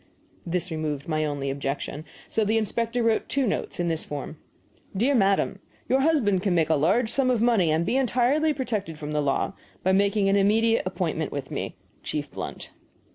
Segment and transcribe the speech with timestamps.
[0.47, 2.05] This removed my only objection.
[2.27, 4.37] So the inspector wrote two notes, in this form:
[4.97, 8.97] DEAR MADAM, Your husband can make a large sum of money (and be entirely protected
[8.97, 9.53] from the law)
[9.83, 11.75] by making an immediate, appointment with me.
[12.01, 12.71] Chief BLUNT.